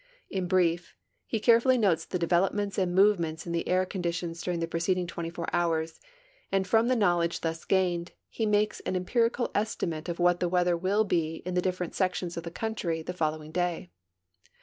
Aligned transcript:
In 0.31 0.47
brief, 0.47 0.95
he 1.27 1.39
carefully 1.39 1.77
notes 1.77 2.05
the 2.05 2.17
developments 2.17 2.79
and 2.79 2.95
movements 2.95 3.45
in 3.45 3.51
the 3.51 3.67
air 3.67 3.85
conditions 3.85 4.41
during 4.41 4.59
the 4.59 4.67
preceding 4.67 5.05
24 5.05 5.45
hours, 5.53 5.99
and 6.51 6.65
from 6.65 6.87
the 6.87 6.95
knowledge 6.95 7.41
thus 7.41 7.65
gained 7.65 8.11
he 8.27 8.47
makes 8.47 8.79
an 8.79 8.95
empirical 8.95 9.51
estimate 9.53 10.09
of 10.09 10.17
what 10.17 10.39
the 10.39 10.49
weather 10.49 10.75
will 10.75 11.03
be 11.03 11.43
in 11.45 11.53
the 11.53 11.61
different 11.61 11.93
sections 11.93 12.35
of 12.35 12.41
the 12.41 12.49
country 12.49 13.03
the 13.03 13.13
following 13.13 13.51
day. 13.51 13.91